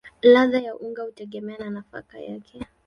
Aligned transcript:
Ladha 0.21 0.59
ya 0.59 0.75
unga 0.75 1.03
hutegemea 1.03 1.57
na 1.57 1.69
nafaka 1.69 2.19
yake. 2.19 2.65